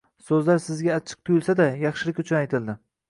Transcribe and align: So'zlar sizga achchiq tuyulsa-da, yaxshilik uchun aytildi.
So'zlar 0.27 0.61
sizga 0.63 0.95
achchiq 0.95 1.21
tuyulsa-da, 1.29 1.67
yaxshilik 1.85 2.23
uchun 2.25 2.41
aytildi. 2.41 2.77